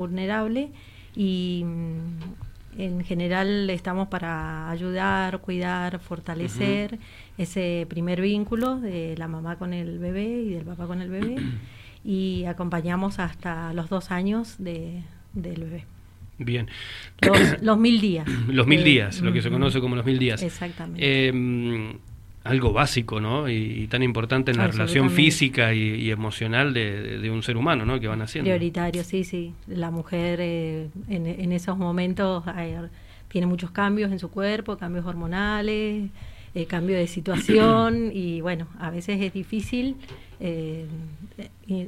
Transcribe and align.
vulnerable 0.00 0.70
y 1.14 1.62
mm, 1.64 2.80
en 2.80 3.04
general 3.04 3.68
estamos 3.68 4.08
para 4.08 4.70
ayudar, 4.70 5.40
cuidar, 5.40 6.00
fortalecer 6.00 6.98
ese 7.36 7.86
primer 7.88 8.20
vínculo 8.20 8.80
de 8.80 9.14
la 9.18 9.28
mamá 9.28 9.56
con 9.56 9.74
el 9.74 9.98
bebé 9.98 10.42
y 10.42 10.50
del 10.50 10.64
papá 10.64 10.86
con 10.86 11.02
el 11.02 11.10
bebé 11.10 11.36
y 12.04 12.44
acompañamos 12.46 13.18
hasta 13.18 13.72
los 13.74 13.90
dos 13.90 14.10
años 14.10 14.56
de, 14.58 15.02
del 15.34 15.64
bebé. 15.64 15.84
Bien. 16.38 16.68
Los, 17.60 17.76
mil 17.78 18.00
días. 18.00 18.26
Los 18.48 18.66
mil 18.66 18.82
días, 18.82 19.20
lo 19.20 19.30
que 19.30 19.42
se 19.42 19.50
conoce 19.50 19.78
como 19.78 19.94
los 19.94 20.06
mil 20.06 20.18
días. 20.18 20.42
Exactamente. 20.42 21.28
Em, 21.28 21.98
algo 22.44 22.72
básico, 22.72 23.20
¿no? 23.20 23.48
Y, 23.48 23.86
tan 23.88 24.02
importante 24.02 24.50
en 24.50 24.58
la 24.58 24.66
relación 24.66 25.10
física 25.10 25.74
y, 25.74 26.10
emocional 26.10 26.72
de, 26.72 27.30
un 27.30 27.42
ser 27.42 27.56
humano, 27.56 27.84
¿no? 27.84 28.00
Que 28.00 28.08
van 28.08 28.22
haciendo. 28.22 28.48
Prioritario, 28.48 29.04
sí, 29.04 29.24
sí. 29.24 29.52
La 29.66 29.90
mujer 29.90 30.38
eh, 30.40 30.88
en, 31.08 31.52
esos 31.52 31.76
momentos 31.76 32.44
eh, 32.56 32.80
tiene 33.28 33.46
muchos 33.46 33.70
cambios 33.70 34.10
en 34.10 34.18
su 34.18 34.30
cuerpo, 34.30 34.78
cambios 34.78 35.04
hormonales, 35.04 36.10
eh, 36.54 36.66
cambio 36.66 36.96
de 36.96 37.06
situación 37.06 38.10
y 38.14 38.40
bueno, 38.40 38.66
a 38.78 38.90
veces 38.90 39.20
es 39.20 39.32
difícil 39.32 39.96
eh, 40.40 40.86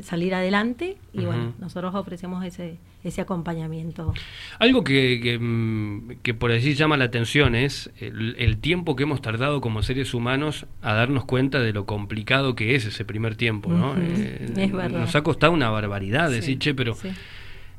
salir 0.02 0.35
adelante 0.35 0.97
y 1.12 1.25
bueno, 1.25 1.55
nosotros 1.59 1.95
ofrecemos 1.95 2.45
ese, 2.45 2.77
ese 3.02 3.21
acompañamiento. 3.21 4.15
Algo 4.59 4.85
que, 4.85 5.38
mm, 5.41 6.21
que, 6.23 6.35
por 6.35 6.52
allí 6.52 6.75
llama 6.75 6.97
la 6.97 7.07
atención 7.07 7.55
es 7.55 7.91
el, 7.98 8.59
tiempo 8.59 8.95
que 8.95 9.02
hemos 9.02 9.21
tardado 9.21 9.61
como 9.61 9.83
seres 9.83 10.15
humanos 10.15 10.66
a 10.83 10.95
darnos 10.95 11.24
cuenta 11.24 11.60
de 11.60 11.73
lo 11.73 11.87
complicado 11.87 12.55
que 12.55 12.74
es 12.74 12.85
ese 12.85 13.05
primer 13.05 13.35
tiempo, 13.35 13.73
¿no? 13.73 13.95
Eh, 13.99 14.71
nos 14.91 15.16
ha 15.16 15.23
costado 15.23 15.52
una 15.52 15.71
barbaridad 15.71 16.30
decir, 16.30 16.59
che, 16.59 16.74
pero... 16.74 16.97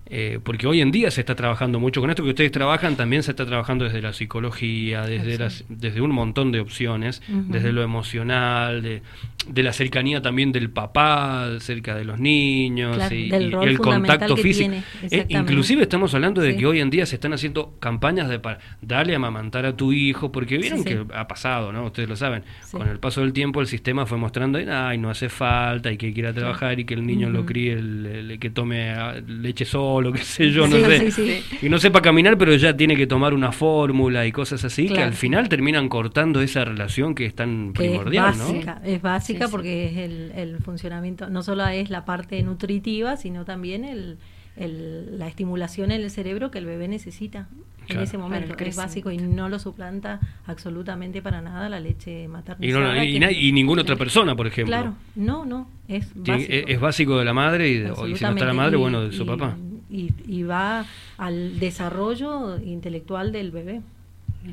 Eh, 0.06 0.40
porque 0.44 0.68
hoy 0.68 0.82
en 0.82 0.92
día 0.92 1.10
se 1.12 1.22
está 1.22 1.34
trabajando 1.34 1.80
mucho 1.80 2.02
con 2.02 2.10
esto 2.10 2.24
que 2.24 2.30
ustedes 2.30 2.52
trabajan, 2.52 2.98
también 2.98 3.24
se 3.24 3.32
está 3.32 3.46
trabajando 3.46 3.86
desde 3.86 4.02
la 4.02 4.12
psicología, 4.12 5.04
desde, 5.04 5.38
las, 5.38 5.64
desde 5.70 6.02
un 6.02 6.12
montón 6.12 6.52
de 6.52 6.60
opciones, 6.60 7.22
desde 7.28 7.72
lo 7.72 7.84
emocional, 7.84 8.82
de, 8.82 9.02
de, 9.48 9.64
la 9.64 9.72
cercanía 9.72 10.22
también 10.22 10.52
del 10.52 10.70
papá 10.70 11.52
cerca 11.60 11.96
de 11.96 12.04
los 12.04 12.20
niños 12.20 12.98
y, 13.12 13.34
el 13.34 13.80
contacto 13.80 14.36
físico. 14.36 14.76
Eh, 15.10 15.26
inclusive 15.30 15.84
estamos 15.84 16.14
hablando 16.14 16.42
de 16.42 16.58
que 16.58 16.66
hoy 16.66 16.82
en 16.82 16.90
día 16.90 17.06
se 17.06 17.16
están 17.16 17.32
haciendo 17.32 17.78
campañas 17.80 18.28
de 18.28 18.40
para 18.40 18.60
darle 18.82 19.14
a 19.14 19.16
amamantar 19.16 19.66
a 19.66 19.76
tu 19.76 19.94
hijo, 19.94 20.34
porque 20.34 20.58
vieron 20.58 20.84
que 20.84 21.06
ha 21.14 21.28
pasado, 21.30 21.72
¿no? 21.72 21.86
Ustedes 21.86 22.10
lo 22.10 22.18
saben. 22.18 22.44
Con 22.72 22.90
el 22.90 23.00
paso 23.00 23.22
del 23.22 23.32
tiempo 23.32 23.62
el 23.62 23.68
sistema 23.68 24.06
fue 24.06 24.18
mostrando, 24.18 24.60
ay, 24.60 24.98
no 24.98 25.10
hace 25.10 25.30
falta, 25.30 25.92
y 25.94 25.98
que 25.98 26.14
quiera 26.14 26.34
trabajar 26.34 26.80
y 26.80 26.84
que 26.84 26.94
el 26.94 27.08
niño 27.08 27.30
lo 27.30 27.46
críe, 27.46 27.74
el, 27.74 28.38
que 28.40 28.50
tome 28.50 28.92
ah, 28.92 29.16
leche 29.26 29.64
sola 29.64 29.93
lo 30.02 30.12
que 30.12 30.20
sé 30.20 30.52
yo, 30.52 30.68
no 30.68 30.78
sé. 30.78 31.44
Y 31.62 31.70
no 31.70 31.80
sepa 31.80 32.02
caminar, 32.02 32.38
pero 32.38 32.56
ya 32.56 32.76
tiene 32.76 32.96
que 32.96 33.08
tomar 33.08 33.34
una 33.34 33.52
fórmula 33.52 34.26
y 34.26 34.32
cosas 34.32 34.64
así, 34.64 34.88
que 34.88 35.02
al 35.02 35.14
final 35.14 35.50
terminan 35.50 35.90
cortando 35.90 36.42
esa 36.42 36.66
relación 36.66 37.16
que 37.16 37.26
es 37.26 37.36
tan 37.36 37.74
primordial, 37.74 38.34
es 38.34 38.40
básica, 38.40 38.82
Es 38.84 39.02
básica 39.02 39.48
porque 39.48 39.86
es 39.88 39.98
el, 39.98 40.32
el, 40.36 40.60
funcionamiento, 40.60 41.30
no 41.30 41.44
solo 41.44 41.68
es 41.68 41.90
la 41.90 42.06
parte 42.06 42.42
nutritiva, 42.44 43.18
sino 43.18 43.46
también 43.46 43.84
el, 43.86 44.18
la 44.56 45.28
estimulación 45.28 45.92
en 45.92 46.02
el 46.02 46.12
cerebro 46.12 46.52
que 46.52 46.60
el 46.60 46.66
bebé 46.66 46.88
necesita 46.88 47.48
en 47.88 48.00
ese 48.00 48.18
momento, 48.18 48.56
que 48.56 48.70
es 48.70 48.76
básico 48.76 49.12
y 49.12 49.18
no 49.18 49.50
lo 49.50 49.60
suplanta 49.60 50.20
absolutamente 50.46 51.22
para 51.22 51.42
nada 51.42 51.68
la 51.70 51.80
leche 51.80 52.28
materna. 52.28 52.66
Y, 53.04 53.52
ninguna 53.52 53.82
otra 53.82 53.96
persona, 53.96 54.36
por 54.36 54.48
ejemplo. 54.48 54.76
Claro, 54.76 54.96
no, 55.16 55.46
no, 55.46 55.70
es 55.88 56.08
básico. 56.16 56.50
Es, 56.50 56.80
básico 56.80 57.18
de 57.18 57.26
la 57.26 57.34
madre 57.34 57.70
y, 57.70 57.74
y 58.12 58.16
si 58.16 58.24
no 58.24 58.30
está 58.30 58.46
la 58.46 58.54
madre, 58.54 58.78
bueno, 58.78 59.02
de 59.02 59.12
su 59.12 59.26
papá 59.26 59.58
y, 59.94 60.44
va 60.44 60.86
al 61.18 61.60
desarrollo 61.60 62.58
intelectual 62.58 63.32
del 63.32 63.52
bebé. 63.52 63.82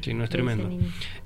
Sí, 0.03 0.15
no 0.15 0.23
es 0.23 0.31
tremendo. 0.31 0.71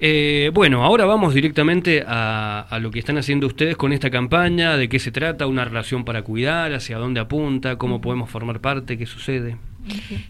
Eh, 0.00 0.50
bueno, 0.54 0.84
ahora 0.84 1.04
vamos 1.04 1.34
directamente 1.34 2.02
a, 2.06 2.78
lo 2.80 2.90
que 2.90 2.98
están 2.98 3.18
haciendo 3.18 3.46
ustedes 3.46 3.76
con 3.76 3.92
esta 3.92 4.10
campaña, 4.10 4.76
de 4.76 4.88
qué 4.88 4.98
se 4.98 5.10
trata, 5.10 5.46
una 5.46 5.64
relación 5.64 6.04
para 6.04 6.22
cuidar, 6.22 6.72
hacia 6.72 6.96
dónde 6.96 7.20
apunta, 7.20 7.76
cómo 7.76 8.00
podemos 8.00 8.30
formar 8.30 8.60
parte, 8.60 8.96
qué 8.96 9.04
sucede. 9.04 9.56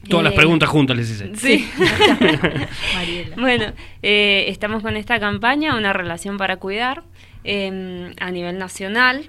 Todas 0.08 0.24
las 0.24 0.32
eh, 0.32 0.36
preguntas 0.36 0.68
juntas 0.68 0.96
les 0.96 1.10
hice. 1.10 1.30
Sí. 1.36 1.68
bueno, 3.36 3.66
eh, 4.02 4.46
estamos 4.48 4.82
con 4.82 4.96
esta 4.96 5.20
campaña, 5.20 5.76
una 5.76 5.92
relación 5.92 6.36
para 6.36 6.56
cuidar, 6.56 7.04
em, 7.44 8.12
a 8.18 8.32
nivel 8.32 8.58
nacional. 8.58 9.28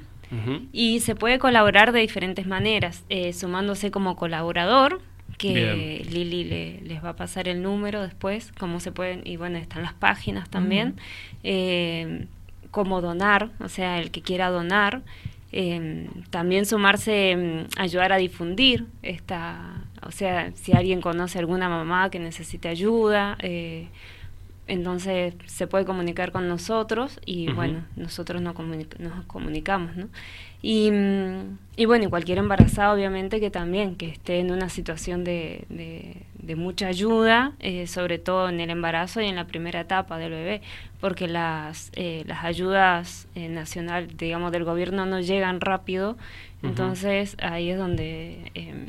Y 0.72 1.00
se 1.00 1.16
puede 1.16 1.40
colaborar 1.40 1.92
de 1.92 2.00
diferentes 2.00 2.48
maneras, 2.48 3.04
eh, 3.10 3.34
sumándose 3.34 3.92
como 3.92 4.16
colaborador, 4.16 5.02
que 5.38 6.06
Lili 6.10 6.44
les 6.82 7.04
va 7.04 7.10
a 7.10 7.16
pasar 7.16 7.48
el 7.48 7.62
número 7.62 8.02
después, 8.02 8.52
cómo 8.58 8.80
se 8.80 8.92
pueden, 8.92 9.22
y 9.26 9.38
bueno, 9.38 9.58
están 9.58 9.84
las 9.84 9.94
páginas 9.94 10.50
también, 10.50 10.96
eh, 11.44 12.28
cómo 12.72 13.02
donar, 13.02 13.52
o 13.60 13.70
sea, 13.70 14.00
el 14.00 14.12
que 14.12 14.22
quiera 14.22 14.50
donar, 14.50 15.02
eh, 15.52 16.10
también 16.30 16.66
sumarse, 16.66 17.36
mm, 17.36 17.80
ayudar 17.80 18.12
a 18.12 18.18
difundir 18.18 18.86
esta, 19.04 19.86
o 20.02 20.12
sea, 20.12 20.52
si 20.56 20.74
alguien 20.74 21.02
conoce 21.02 21.40
alguna 21.40 21.70
mamá 21.70 22.10
que 22.10 22.20
necesite 22.20 22.68
ayuda, 22.68 23.38
eh, 23.42 23.88
entonces 24.68 25.36
se 25.46 25.68
puede 25.68 25.86
comunicar 25.86 26.32
con 26.32 26.48
nosotros 26.48 27.20
y 27.26 27.52
bueno, 27.52 27.84
nosotros 27.96 28.42
nos, 28.42 28.56
nos 29.00 29.26
comunicamos, 29.26 29.96
¿no? 29.96 30.08
Y, 30.62 30.90
mm, 30.90 31.58
y, 31.78 31.86
bueno, 31.86 32.06
y 32.06 32.10
cualquier 32.10 32.40
embarazada 32.40 32.92
obviamente 32.92 33.40
que 33.40 33.52
también, 33.52 33.96
que 33.96 34.08
esté 34.10 34.40
en 34.40 34.52
una 34.52 34.70
situación 34.70 35.24
de, 35.24 35.66
de, 35.70 36.56
mucha 36.56 36.88
ayuda, 36.88 37.52
eh, 37.60 37.86
sobre 37.86 38.18
todo 38.18 38.50
en 38.50 38.60
el 38.60 38.72
embarazo 38.72 39.22
y 39.22 39.26
en 39.26 39.36
la 39.36 39.46
primera 39.46 39.82
etapa 39.82 40.18
del 40.18 40.32
bebé, 40.32 40.62
porque 41.00 41.28
las, 41.28 41.92
eh, 41.96 42.24
las 42.26 42.44
ayudas 42.44 43.28
eh, 43.36 43.50
nacional, 43.50 44.08
digamos, 44.18 44.52
del 44.52 44.64
gobierno 44.64 45.06
no 45.06 45.20
llegan 45.20 45.62
rápido, 45.62 46.18
entonces 46.64 47.38
ahí 47.42 47.70
es 47.70 47.78
donde 47.78 48.52
em, 48.56 48.88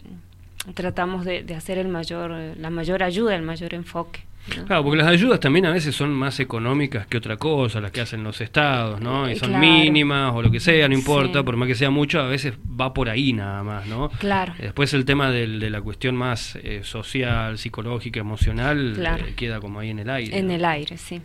tratamos 0.72 1.26
de, 1.26 1.42
de 1.42 1.54
hacer 1.54 1.76
el 1.76 1.88
mayor, 1.88 2.30
la 2.56 2.70
mayor 2.70 3.02
ayuda, 3.02 3.34
el 3.34 3.42
mayor 3.42 3.74
enfoque. 3.74 4.20
Claro, 4.48 4.84
porque 4.84 4.98
las 4.98 5.08
ayudas 5.08 5.40
también 5.40 5.66
a 5.66 5.72
veces 5.72 5.94
son 5.94 6.12
más 6.12 6.38
económicas 6.40 7.06
que 7.06 7.16
otra 7.16 7.36
cosa, 7.36 7.80
las 7.80 7.90
que 7.90 8.00
hacen 8.00 8.22
los 8.22 8.40
estados, 8.40 9.00
¿no? 9.00 9.30
Y 9.30 9.36
son 9.36 9.58
mínimas 9.58 10.32
o 10.34 10.42
lo 10.42 10.50
que 10.50 10.60
sea, 10.60 10.88
no 10.88 10.94
importa, 10.94 11.42
por 11.42 11.56
más 11.56 11.68
que 11.68 11.74
sea 11.74 11.90
mucho, 11.90 12.20
a 12.20 12.26
veces 12.26 12.54
va 12.58 12.94
por 12.94 13.08
ahí 13.08 13.32
nada 13.32 13.62
más, 13.62 13.86
¿no? 13.86 14.08
Claro. 14.10 14.54
Después 14.58 14.94
el 14.94 15.04
tema 15.04 15.30
de 15.30 15.70
la 15.70 15.80
cuestión 15.80 16.16
más 16.16 16.56
eh, 16.62 16.80
social, 16.82 17.58
psicológica, 17.58 18.20
emocional, 18.20 18.96
eh, 18.98 19.34
queda 19.36 19.60
como 19.60 19.80
ahí 19.80 19.90
en 19.90 19.98
el 19.98 20.10
aire. 20.10 20.38
En 20.38 20.50
el 20.50 20.64
aire, 20.64 20.96
sí. 20.96 21.20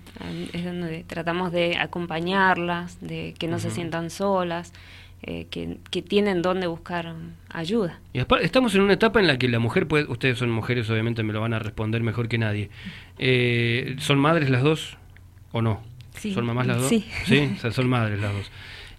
Es 0.54 0.66
donde 0.66 1.04
tratamos 1.06 1.52
de 1.52 1.78
acompañarlas, 1.78 3.00
de 3.02 3.34
que 3.38 3.48
no 3.48 3.60
se 3.60 3.72
sientan 3.72 4.10
solas. 4.10 4.74
Eh, 5.24 5.46
que, 5.52 6.02
tienen 6.02 6.42
donde 6.42 6.66
buscar 6.66 7.14
ayuda. 7.50 8.00
Y 8.12 8.20
estamos 8.42 8.74
en 8.74 8.82
una 8.82 8.94
etapa 8.94 9.20
en 9.20 9.28
la 9.28 9.38
que 9.38 9.48
la 9.50 9.60
mujer 9.60 9.88
puede, 9.88 10.06
ustedes 10.06 10.40
son 10.40 10.50
mujeres, 10.50 10.90
obviamente 10.90 11.22
me 11.22 11.32
lo 11.32 11.40
van 11.42 11.54
a 11.54 11.60
responder 11.60 12.02
mejor 12.02 12.28
que 12.28 12.40
nadie. 12.40 12.72
Eh, 13.20 13.98
¿Son 14.00 14.18
madres 14.18 14.50
las 14.50 14.64
dos 14.64 14.98
o 15.52 15.62
no? 15.62 15.84
¿Son 16.18 16.44
mamás 16.44 16.66
las 16.66 16.78
dos? 16.78 16.90
Sí. 16.90 17.06
¿Sí? 17.26 17.56
son 17.72 17.88
madres 17.88 18.20
las 18.20 18.34
dos. 18.34 18.52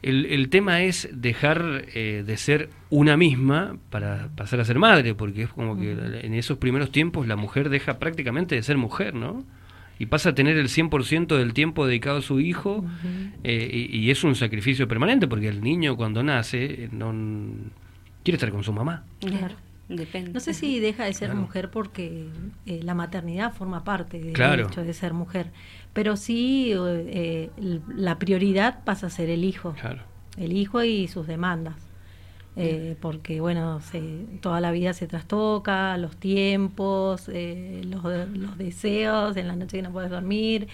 El, 0.03 0.27
el 0.27 0.49
tema 0.49 0.83
es 0.83 1.09
dejar 1.13 1.87
eh, 1.95 2.23
de 2.25 2.37
ser 2.37 2.71
una 2.89 3.17
misma 3.17 3.77
para 3.91 4.29
pasar 4.37 4.61
a 4.61 4.65
ser 4.65 4.79
madre, 4.79 5.15
porque 5.15 5.43
es 5.43 5.49
como 5.49 5.77
que 5.77 5.91
en 5.93 6.35
esos 6.35 6.59
primeros 6.59 6.93
tiempos 6.93 7.27
la 7.27 7.35
mujer 7.35 7.69
deja 7.69 7.99
prácticamente 7.99 8.55
de 8.55 8.63
ser 8.63 8.77
mujer, 8.77 9.15
¿no? 9.15 9.45
Y 10.03 10.07
pasa 10.07 10.31
a 10.31 10.35
tener 10.35 10.57
el 10.57 10.67
100% 10.67 11.37
del 11.37 11.55
tiempo 11.55 11.87
dedicado 11.87 12.19
a 12.19 12.23
su 12.23 12.41
hijo 12.41 12.85
eh, 13.45 13.89
y, 13.89 14.11
es 14.11 14.25
un 14.25 14.35
sacrificio 14.35 14.89
permanente 14.89 15.29
porque 15.29 15.47
el 15.47 15.63
niño 15.63 15.97
cuando 15.97 16.25
nace 16.25 16.89
no 16.91 17.15
quiere 18.25 18.35
estar 18.35 18.51
con 18.51 18.65
su 18.65 18.73
mamá. 18.73 19.05
Claro. 19.21 19.55
Depende. 19.89 20.33
No 20.33 20.41
sé 20.41 20.55
si 20.55 20.81
deja 20.81 21.05
de 21.05 21.13
ser 21.13 21.37
mujer 21.37 21.71
porque 21.71 22.27
eh, 22.67 22.81
la 22.83 22.95
maternidad 22.95 23.53
forma 23.53 23.85
parte 23.85 24.19
del 24.19 24.61
hecho 24.61 24.83
de 24.83 24.93
ser 24.93 25.13
mujer, 25.13 25.53
pero 25.93 26.17
sí 26.17 26.73
eh, 26.75 27.51
la 27.95 28.19
prioridad 28.19 28.83
pasa 28.83 29.07
a 29.07 29.11
ser 29.11 29.31
el 29.31 29.45
hijo, 29.45 29.77
el 30.37 30.53
hijo 30.53 30.83
y 30.83 31.07
sus 31.07 31.29
demandas. 31.29 31.77
Eh, 32.55 32.97
porque 33.01 33.41
bueno, 33.41 33.81
se, 33.81 34.27
toda 34.43 34.61
la 34.61 34.73
vida 34.73 34.93
se 34.93 35.07
trastoca, 35.07 35.97
los 35.97 36.17
tiempos, 36.17 37.31
eh, 37.33 37.81
los, 37.87 38.05
los, 38.05 38.59
deseos, 38.59 39.37
en 39.39 39.49
la 39.49 39.57
noche 39.57 39.79
que 39.79 39.83
no 39.83 39.91
puedes 39.91 40.11
dormir, 40.11 40.69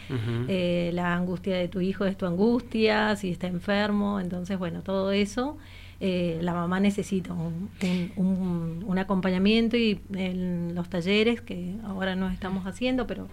eh, 0.49 0.91
la 0.93 1.15
angustia 1.15 1.57
de 1.57 1.69
tu 1.69 1.81
hijo 1.81 2.05
es 2.05 2.17
tu 2.17 2.27
angustia, 2.27 3.15
si 3.15 3.31
está 3.31 3.47
enfermo, 3.47 4.19
entonces 4.19 4.59
bueno, 4.59 4.83
todo 4.83 5.13
eso. 5.13 5.57
la 6.01 6.53
mamá 6.53 6.81
necesita 6.81 7.33
un, 7.33 7.71
un, 8.17 8.99
acompañamiento 8.99 9.77
y 9.77 10.01
en 10.15 10.75
los 10.75 10.89
talleres 10.89 11.41
que 11.41 11.77
ahora 11.85 12.17
no 12.17 12.29
estamos 12.29 12.67
haciendo, 12.67 13.07
pero 13.07 13.29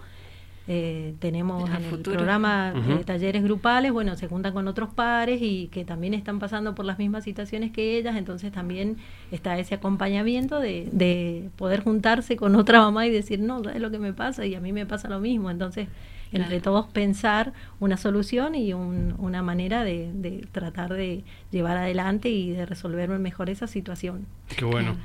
eh, 0.68 1.14
tenemos 1.20 1.70
en 1.70 1.84
el 1.84 2.00
programa 2.00 2.72
de 2.72 3.04
talleres 3.04 3.42
grupales, 3.42 3.92
bueno, 3.92 4.16
se 4.16 4.26
juntan 4.26 4.52
con 4.52 4.66
otros 4.66 4.92
pares 4.92 5.40
y 5.40 5.68
que 5.68 5.84
también 5.84 6.12
están 6.12 6.38
pasando 6.38 6.74
por 6.74 6.84
las 6.84 6.98
mismas 6.98 7.24
situaciones 7.24 7.70
que 7.70 7.96
ellas, 7.96 8.16
entonces 8.16 8.50
también 8.50 8.96
está 9.30 9.58
ese 9.58 9.76
acompañamiento 9.76 10.58
de, 10.58 10.88
de 10.90 11.50
poder 11.56 11.84
juntarse 11.84 12.36
con 12.36 12.56
otra 12.56 12.80
mamá 12.80 13.06
y 13.06 13.10
decir, 13.10 13.38
no, 13.38 13.62
es 13.68 13.80
lo 13.80 13.90
que 13.90 13.98
me 13.98 14.12
pasa? 14.12 14.44
Y 14.44 14.56
a 14.56 14.60
mí 14.60 14.72
me 14.72 14.86
pasa 14.86 15.08
lo 15.08 15.20
mismo, 15.20 15.50
entonces 15.50 15.88
entre 16.32 16.60
todos 16.60 16.86
pensar 16.86 17.52
una 17.80 17.96
solución 17.96 18.54
y 18.54 18.72
una 18.72 19.42
manera 19.42 19.84
de, 19.84 20.10
de, 20.12 20.46
tratar 20.50 20.92
de 20.92 21.24
llevar 21.50 21.76
adelante 21.76 22.28
y 22.28 22.50
de 22.50 22.66
resolver 22.66 23.08
mejor 23.10 23.50
esa 23.50 23.66
situación. 23.66 24.26
Qué 24.56 24.64
bueno. 24.64 24.96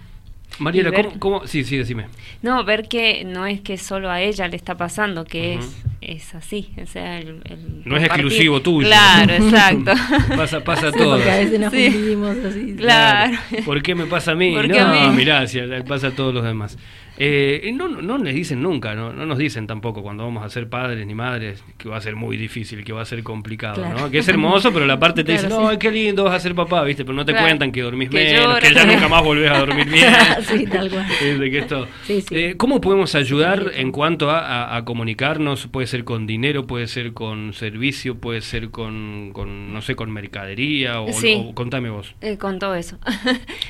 Mariela, 0.61 0.91
¿cómo, 1.17 1.47
Sí, 1.47 1.63
sí, 1.63 1.75
decime. 1.77 2.05
No, 2.43 2.63
ver 2.63 2.87
que 2.87 3.23
no 3.25 3.47
es 3.47 3.61
que 3.61 3.77
solo 3.77 4.11
a 4.11 4.21
ella 4.21 4.47
le 4.47 4.55
está 4.55 4.77
pasando, 4.77 5.25
que 5.25 5.55
es, 5.55 5.83
es 6.01 6.35
así. 6.35 6.69
O 6.81 6.85
sea, 6.85 7.17
el, 7.17 7.41
no 7.83 7.97
es 7.97 8.03
exclusivo 8.03 8.61
tuyo. 8.61 8.87
Claro, 8.87 9.33
exacto. 9.43 9.91
pasa 10.37 10.63
pasa 10.63 10.89
a 10.89 10.91
todos. 10.91 11.17
Porque 11.17 11.31
a 11.31 11.37
veces 11.37 11.59
nos 11.59 11.73
así. 11.73 12.75
Claro. 12.77 13.37
¿Por 13.65 13.81
qué 13.81 13.95
me 13.95 14.05
pasa 14.05 14.31
a 14.31 14.35
mí? 14.35 14.53
no, 14.53 15.13
mirá, 15.13 15.45
le 15.45 15.83
pasa 15.83 16.07
a 16.07 16.11
todos 16.11 16.33
los 16.33 16.43
demás. 16.43 16.77
Eh, 17.23 17.71
no, 17.75 17.88
no 17.88 18.18
les 18.18 18.33
dicen 18.33 18.63
nunca, 18.63 18.95
no, 18.95 19.13
no 19.13 19.27
nos 19.27 19.38
dicen 19.38 19.68
tampoco 19.68 20.01
cuando 20.01 20.23
vamos 20.23 20.44
a 20.44 20.50
ser 20.50 20.68
padres 20.69 21.06
ni 21.06 21.13
madres 21.13 21.63
que 21.77 21.88
va 21.88 21.97
a 21.97 22.01
ser 22.01 22.15
muy 22.15 22.35
difícil, 22.35 22.83
que 22.83 22.94
va 22.94 23.03
a 23.03 23.06
ser 23.06 23.21
complicado, 23.21 23.88
¿no? 23.88 24.09
Que 24.09 24.18
es 24.18 24.27
hermoso, 24.27 24.73
pero 24.73 24.88
la 24.88 24.97
parte 24.97 25.23
te 25.23 25.33
dice, 25.33 25.47
no, 25.47 25.77
qué 25.77 25.91
lindo 25.91 26.23
vas 26.23 26.33
a 26.33 26.39
ser 26.39 26.56
papá, 26.56 26.83
¿viste? 26.83 27.06
Pero 27.06 27.15
no 27.15 27.23
te 27.23 27.33
cuentan 27.33 27.71
que 27.71 27.83
dormís 27.83 28.12
menos, 28.12 28.57
que 28.57 28.73
ya 28.73 28.85
nunca 28.85 29.07
más 29.07 29.23
volvés 29.23 29.51
a 29.51 29.59
dormir 29.59 29.88
bien. 29.88 30.12
sí, 30.41 30.65
tal 30.65 30.89
cual. 30.89 31.06
que 31.19 31.57
esto, 31.59 31.88
eh, 32.31 32.56
¿Cómo 32.57 32.81
podemos 32.81 33.13
ayudar 33.13 33.71
en 33.75 33.91
cuanto 33.91 34.31
a, 34.31 34.81
comunicarnos? 34.83 35.68
Puede 35.68 35.85
ser 35.85 36.03
con 36.03 36.25
dinero, 36.25 36.65
puede 36.65 36.88
ser 36.88 37.13
con 37.13 37.53
servicio, 37.53 38.15
puede 38.15 38.41
ser 38.41 38.71
con, 38.71 39.29
con 39.31 39.71
no 39.71 39.83
sé, 39.83 39.95
con 39.95 40.09
mercadería 40.09 41.01
o, 41.01 41.07
contame 41.53 41.91
vos. 41.91 42.15
Eh, 42.21 42.39
con 42.39 42.57
todo 42.57 42.73
eso. 42.73 42.97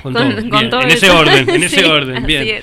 Con, 0.02 0.14
todo, 0.70 0.80
en 0.80 0.90
ese 0.90 1.10
orden, 1.10 1.50
en 1.50 1.62
ese 1.62 1.84
orden, 1.84 2.24
bien. 2.24 2.48
Eh, 2.48 2.62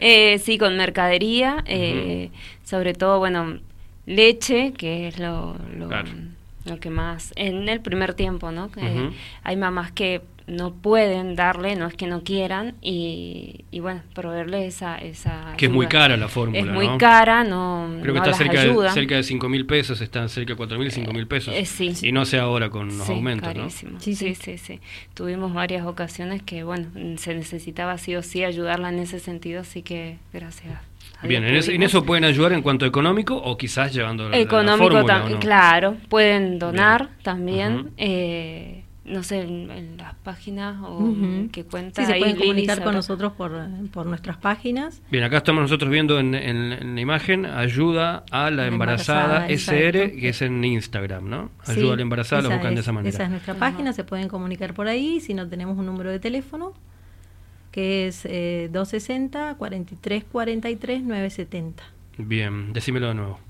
eh, 0.00 0.38
sí, 0.38 0.58
con 0.58 0.76
mercadería, 0.76 1.62
eh, 1.66 2.30
sobre 2.64 2.94
todo, 2.94 3.18
bueno, 3.18 3.58
leche, 4.06 4.72
que 4.72 5.06
es 5.06 5.18
lo, 5.18 5.56
lo, 5.76 6.80
que 6.80 6.90
más, 6.90 7.32
en 7.36 7.68
el 7.68 7.80
primer 7.80 8.14
tiempo, 8.14 8.50
¿no? 8.50 8.70
Que 8.70 9.10
Hay 9.42 9.56
mamás 9.56 9.92
que 9.92 10.22
no 10.50 10.74
pueden 10.74 11.36
darle, 11.36 11.76
no 11.76 11.86
es 11.86 11.94
que 11.94 12.06
no 12.06 12.22
quieran, 12.22 12.74
y, 12.82 13.64
y 13.70 13.80
bueno, 13.80 14.02
proveerle 14.14 14.66
esa, 14.66 14.96
esa 14.98 15.54
Que 15.56 15.66
es 15.66 15.72
muy 15.72 15.86
cara 15.86 16.16
la 16.16 16.28
fórmula, 16.28 16.58
Es 16.58 16.66
muy 16.66 16.98
cara, 16.98 17.44
no 17.44 17.88
Creo 18.02 18.14
que 18.14 18.18
está 18.20 18.34
cerca 18.34 18.62
de, 18.62 18.90
cerca 18.90 19.16
de 19.16 19.22
5 19.22 19.48
mil 19.48 19.66
pesos, 19.66 20.00
están 20.00 20.28
cerca 20.28 20.52
de 20.52 20.56
4 20.56 20.78
mil, 20.78 20.90
5 20.90 21.12
mil 21.12 21.26
pesos. 21.26 21.54
Eh, 21.54 21.64
sí. 21.64 21.92
Y 22.02 22.12
no 22.12 22.24
sé 22.24 22.38
ahora 22.38 22.70
con 22.70 22.88
los 22.98 23.08
aumentos, 23.08 23.54
¿no? 23.54 23.70
Sí, 23.70 24.14
sí, 24.14 24.34
sí, 24.34 24.58
sí. 24.58 24.80
Tuvimos 25.14 25.54
varias 25.54 25.86
ocasiones 25.86 26.42
que, 26.42 26.64
bueno, 26.64 26.86
se 27.16 27.34
necesitaba 27.34 27.96
sí 27.98 28.16
o 28.16 28.22
sí 28.22 28.44
ayudarla 28.44 28.88
en 28.88 28.98
ese 28.98 29.18
sentido, 29.20 29.60
así 29.60 29.82
que 29.82 30.18
gracias. 30.32 30.78
Bien, 31.22 31.44
en, 31.44 31.54
en, 31.54 31.82
eso 31.82 32.04
pueden 32.04 32.24
ayudar 32.24 32.52
en 32.52 32.62
cuanto 32.62 32.86
económico 32.86 33.36
o 33.36 33.58
quizás 33.58 33.92
llevando 33.92 34.32
económico 34.32 35.04
también, 35.04 35.38
claro, 35.38 35.96
pueden 36.08 36.58
donar 36.58 37.10
también. 37.22 37.90
eh, 37.98 38.84
no 39.10 39.22
sé, 39.22 39.40
en, 39.42 39.96
las 39.96 40.14
páginas 40.14 40.76
o 40.82 41.14
que 41.52 41.64
cuenta. 41.64 42.04
Sí, 42.04 42.12
se 42.12 42.18
pueden 42.18 42.36
comunicar 42.36 42.82
con 42.82 42.94
nosotros 42.94 43.32
por, 43.32 43.52
por, 43.92 44.06
nuestras 44.06 44.36
páginas. 44.36 45.02
Bien, 45.10 45.24
acá 45.24 45.38
estamos 45.38 45.62
nosotros 45.62 45.90
viendo 45.90 46.18
en, 46.18 46.34
en, 46.34 46.94
la 46.94 47.00
imagen 47.00 47.46
ayuda 47.46 48.24
a 48.30 48.50
la 48.50 48.66
embarazada, 48.66 49.48
SR, 49.48 50.12
que 50.12 50.28
es 50.28 50.42
en 50.42 50.64
Instagram, 50.64 51.28
¿no? 51.28 51.50
Ayuda 51.66 51.94
a 51.94 51.96
la 51.96 52.02
embarazada, 52.02 52.42
lo 52.42 52.50
buscan 52.50 52.74
de 52.74 52.80
esa 52.80 52.92
manera. 52.92 53.14
Esa 53.14 53.24
es 53.24 53.30
nuestra 53.30 53.54
página, 53.54 53.92
se 53.92 54.04
pueden 54.04 54.28
comunicar 54.28 54.74
por 54.74 54.88
ahí, 54.88 55.20
si 55.20 55.34
no 55.34 55.48
tenemos 55.48 55.76
un 55.76 55.86
número 55.86 56.10
de 56.10 56.18
teléfono, 56.18 56.74
que 57.72 58.06
es 58.06 58.24
eh, 58.24 58.68
260 58.72 59.54
43 59.56 60.24
43 60.24 61.02
970. 61.02 61.82
Bien, 62.18 62.72
decímelo 62.72 63.08
de 63.08 63.14
nuevo. 63.14 63.49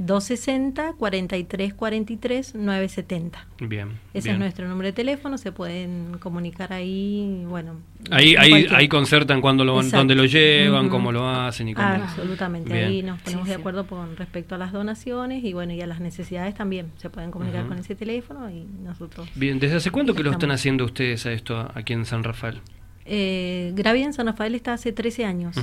260 0.00 0.94
43 0.94 1.74
43 1.74 2.54
970. 2.54 3.46
Bien. 3.60 3.90
Ese 4.14 4.30
es 4.30 4.38
nuestro 4.38 4.66
número 4.66 4.86
de 4.86 4.92
teléfono, 4.94 5.36
se 5.36 5.52
pueden 5.52 6.16
comunicar 6.18 6.72
ahí, 6.72 7.44
bueno. 7.46 7.80
Ahí 8.10 8.34
ahí, 8.36 8.66
ahí 8.70 8.88
concertan 8.88 9.42
cuando 9.42 9.62
lo, 9.62 9.82
dónde 9.82 10.14
lo 10.14 10.24
llevan, 10.24 10.88
cómo 10.88 11.12
lo 11.12 11.28
hacen 11.28 11.68
y 11.68 11.74
cómo. 11.74 11.86
absolutamente, 11.86 12.72
ahí 12.72 13.02
nos 13.02 13.20
ponemos 13.20 13.46
de 13.46 13.54
acuerdo 13.54 13.86
con 13.86 14.16
respecto 14.16 14.54
a 14.54 14.58
las 14.58 14.72
donaciones 14.72 15.44
y 15.44 15.52
bueno, 15.52 15.74
y 15.74 15.82
a 15.82 15.86
las 15.86 16.00
necesidades 16.00 16.54
también. 16.54 16.92
Se 16.96 17.10
pueden 17.10 17.30
comunicar 17.30 17.66
con 17.66 17.78
ese 17.78 17.94
teléfono 17.94 18.50
y 18.50 18.64
nosotros. 18.82 19.28
Bien, 19.34 19.58
¿desde 19.58 19.76
hace 19.76 19.90
cuánto 19.90 20.14
que 20.14 20.22
lo 20.22 20.30
están 20.30 20.50
haciendo 20.50 20.86
ustedes 20.86 21.26
a 21.26 21.32
esto 21.32 21.70
aquí 21.74 21.92
en 21.92 22.06
San 22.06 22.24
Rafael? 22.24 22.62
Eh, 23.04 23.72
Gravia 23.74 24.06
en 24.06 24.14
San 24.14 24.26
Rafael 24.26 24.54
está 24.54 24.72
hace 24.72 24.92
13 24.92 25.26
años. 25.26 25.56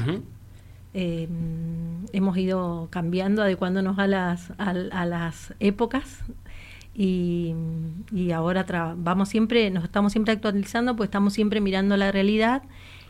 Eh, 1.00 1.28
hemos 2.12 2.36
ido 2.40 2.88
cambiando, 2.90 3.44
adecuándonos 3.44 4.00
a 4.00 4.08
las, 4.08 4.52
a, 4.58 5.06
las 5.06 5.54
épocas. 5.60 6.24
Y, 6.96 7.54
y 8.12 8.32
ahora 8.32 8.66
vamos 8.98 9.30
siempre, 9.30 9.70
nos 9.70 9.84
estamos 9.84 10.12
siempre 10.12 10.34
actualizando, 10.34 10.96
pues 10.96 11.10
estamos 11.10 11.34
siempre 11.34 11.62
mirando 11.62 11.98
la 11.98 12.12
realidad 12.12 12.64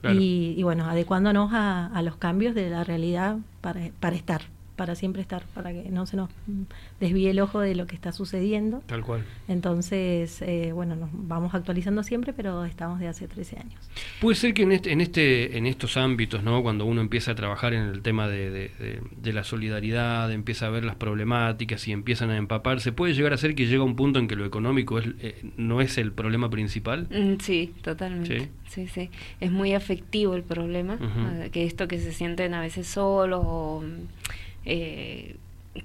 y, 0.04 0.54
y, 0.58 0.64
bueno, 0.64 0.84
adecuándonos 0.84 1.54
a, 1.54 1.88
a, 1.88 2.02
los 2.02 2.18
cambios 2.18 2.54
de 2.54 2.70
la 2.70 2.84
realidad 2.84 3.38
para, 3.62 3.90
para 4.02 4.18
estar 4.18 4.42
para 4.78 4.96
siempre 4.96 5.22
estar, 5.22 5.44
para 5.54 5.74
que 5.74 5.90
no 5.90 6.06
se 6.06 6.16
nos 6.16 6.30
desvíe 7.00 7.32
el 7.32 7.40
ojo 7.40 7.60
de 7.60 7.76
lo 7.76 7.88
que 7.88 7.96
está 7.96 8.12
sucediendo. 8.12 8.82
Tal 8.86 9.04
cual. 9.04 9.26
Entonces, 9.48 10.42
eh, 10.44 10.72
bueno, 10.72 10.96
nos 10.96 11.10
vamos 11.12 11.54
actualizando 11.56 12.04
siempre, 12.04 12.32
pero 12.32 12.64
estamos 12.64 13.00
de 13.00 13.08
hace 13.08 13.28
13 13.28 13.58
años. 13.58 13.90
Puede 14.22 14.36
ser 14.36 14.54
que 14.54 14.62
en 14.62 14.72
este, 14.72 14.92
en 14.92 15.02
este, 15.02 15.58
en 15.58 15.66
estos 15.66 15.98
ámbitos, 15.98 16.44
¿no? 16.44 16.62
Cuando 16.62 16.86
uno 16.86 17.02
empieza 17.02 17.32
a 17.32 17.36
trabajar 17.36 17.74
en 17.74 17.84
el 17.84 18.02
tema 18.04 18.28
de, 18.28 18.72
de, 19.18 19.34
la 19.34 19.44
solidaridad, 19.44 20.32
empieza 20.32 20.68
a 20.68 20.70
ver 20.70 20.86
las 20.86 20.96
problemáticas 20.96 21.88
y 21.88 21.92
empiezan 21.92 22.30
a 22.30 22.38
empaparse, 22.38 22.92
puede 22.92 23.14
llegar 23.14 23.34
a 23.34 23.38
ser 23.38 23.56
que 23.56 23.66
llega 23.66 23.84
un 23.84 23.96
punto 23.96 24.20
en 24.20 24.28
que 24.28 24.36
lo 24.36 24.46
económico 24.46 25.00
es, 25.00 25.08
eh, 25.20 25.44
no 25.58 25.82
es 25.82 25.98
el 25.98 26.12
problema 26.12 26.50
principal. 26.50 27.08
Mm, 27.10 27.40
sí, 27.42 27.74
totalmente. 27.82 28.52
¿Sí? 28.70 28.88
sí, 28.88 29.10
Es 29.40 29.52
muy 29.52 29.74
afectivo 29.74 30.36
el 30.36 30.44
problema, 30.44 31.00
que 31.52 31.66
esto 31.66 31.88
que 31.88 32.00
se 32.00 32.14
sienten 32.14 32.54
a 32.54 32.62
veces 32.62 32.88
solos 32.88 33.42
o 33.44 33.84
eh, 34.70 35.38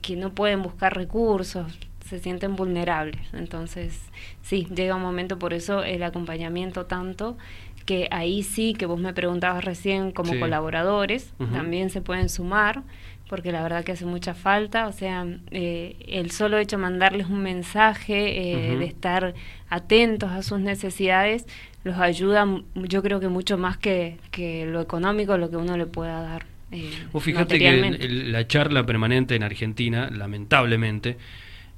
que 0.03 0.17
no 0.17 0.35
pueden 0.35 0.63
buscar 0.63 0.97
recursos, 0.97 1.79
se 2.05 2.19
sienten 2.19 2.57
vulnerables. 2.57 3.33
Entonces, 3.33 3.99
sí, 4.43 4.67
llega 4.75 4.97
un 4.97 5.03
momento, 5.03 5.39
por 5.39 5.55
eso 5.55 5.83
el 5.85 6.03
acompañamiento 6.03 6.87
tanto, 6.87 7.39
que 7.87 8.09
ahí 8.11 8.43
sí, 8.43 8.75
que 8.75 8.87
vos 8.87 9.01
me 9.01 9.15
preguntabas 9.15 9.65
recién 9.65 10.13
como 10.13 10.39
colaboradores, 10.39 11.33
también 11.53 11.91
se 11.91 12.01
pueden 12.01 12.29
sumar, 12.29 12.83
porque 13.29 13.51
la 13.51 13.63
verdad 13.63 13.83
que 13.83 13.93
hace 13.93 14.05
mucha 14.05 14.35
falta, 14.35 14.87
o 14.89 14.93
sea, 14.93 15.27
eh, 15.51 15.97
el 16.07 16.31
solo 16.33 16.59
hecho 16.59 16.77
de 16.77 16.83
mandarles 16.83 17.29
un 17.29 17.43
mensaje, 17.43 18.53
eh, 18.53 18.77
de 18.77 18.85
estar 18.85 19.35
atentos 19.69 20.31
a 20.31 20.43
sus 20.43 20.61
necesidades, 20.61 21.47
los 21.83 21.99
ayuda, 21.99 22.47
yo 22.75 23.03
creo 23.03 23.21
que 23.21 23.29
mucho 23.29 23.59
más 23.59 23.79
que, 23.79 24.19
que 24.31 24.67
lo 24.67 24.81
económico, 24.81 25.37
lo 25.39 25.51
que 25.51 25.57
uno 25.57 25.77
le 25.77 25.87
pueda 25.87 26.21
dar. 26.21 26.52
Eh, 26.73 26.91
Vos 27.13 27.23
fíjate 27.23 27.59
que 27.59 28.09
la 28.09 28.47
charla 28.47 28.85
permanente 28.85 29.35
en 29.35 29.43
Argentina, 29.43 30.09
lamentablemente, 30.11 31.17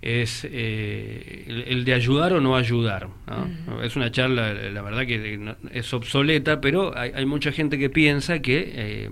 es 0.00 0.46
eh, 0.50 1.64
el, 1.66 1.84
de 1.84 1.94
ayudar 1.94 2.34
o 2.34 2.40
no 2.40 2.56
ayudar. 2.56 3.08
Es 3.82 3.96
una 3.96 4.10
charla, 4.10 4.52
la 4.52 4.82
verdad 4.82 5.06
que 5.06 5.54
es 5.72 5.94
obsoleta, 5.94 6.60
pero 6.60 6.96
hay, 6.96 7.10
hay 7.14 7.26
mucha 7.26 7.52
gente 7.52 7.78
que 7.78 7.90
piensa 7.90 8.40
que 8.40 8.72
eh, 8.74 9.10